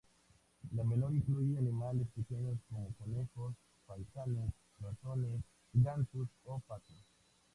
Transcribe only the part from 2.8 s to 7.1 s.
conejos, faisanes, ratones, gansos o patos.